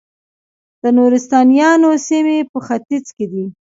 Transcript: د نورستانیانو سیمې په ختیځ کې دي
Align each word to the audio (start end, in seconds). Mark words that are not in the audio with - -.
د 0.81 0.83
نورستانیانو 0.97 1.89
سیمې 2.07 2.37
په 2.51 2.59
ختیځ 2.67 3.05
کې 3.15 3.25
دي 3.31 3.45